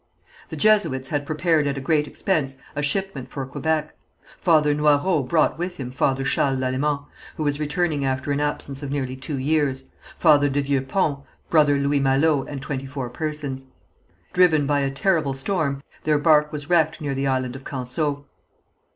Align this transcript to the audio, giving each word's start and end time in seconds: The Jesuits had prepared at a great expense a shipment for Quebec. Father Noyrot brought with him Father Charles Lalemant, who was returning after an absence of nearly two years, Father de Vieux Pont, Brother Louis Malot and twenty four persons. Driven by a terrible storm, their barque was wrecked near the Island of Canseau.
The 0.49 0.55
Jesuits 0.55 1.09
had 1.09 1.27
prepared 1.27 1.67
at 1.67 1.77
a 1.77 1.79
great 1.79 2.07
expense 2.07 2.57
a 2.75 2.81
shipment 2.81 3.27
for 3.27 3.45
Quebec. 3.45 3.93
Father 4.39 4.73
Noyrot 4.73 5.27
brought 5.27 5.59
with 5.59 5.77
him 5.77 5.91
Father 5.91 6.23
Charles 6.23 6.57
Lalemant, 6.57 7.03
who 7.37 7.43
was 7.43 7.59
returning 7.59 8.03
after 8.03 8.31
an 8.31 8.39
absence 8.39 8.81
of 8.81 8.89
nearly 8.89 9.15
two 9.15 9.37
years, 9.37 9.91
Father 10.17 10.49
de 10.49 10.61
Vieux 10.61 10.81
Pont, 10.87 11.23
Brother 11.51 11.77
Louis 11.77 11.99
Malot 11.99 12.47
and 12.49 12.63
twenty 12.63 12.87
four 12.87 13.11
persons. 13.11 13.67
Driven 14.33 14.65
by 14.65 14.79
a 14.79 14.89
terrible 14.89 15.35
storm, 15.35 15.83
their 16.03 16.17
barque 16.17 16.51
was 16.51 16.67
wrecked 16.67 16.99
near 16.99 17.13
the 17.13 17.27
Island 17.27 17.55
of 17.55 17.63
Canseau. 17.63 18.25